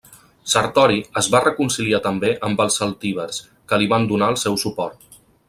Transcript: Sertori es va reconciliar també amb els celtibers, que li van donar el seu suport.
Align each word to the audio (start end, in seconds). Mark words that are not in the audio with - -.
Sertori 0.51 0.95
es 1.21 1.29
va 1.35 1.41
reconciliar 1.43 1.99
també 2.07 2.31
amb 2.49 2.65
els 2.65 2.79
celtibers, 2.83 3.43
que 3.73 3.81
li 3.83 3.93
van 3.93 4.09
donar 4.15 4.33
el 4.35 4.41
seu 4.47 4.61
suport. 4.65 5.07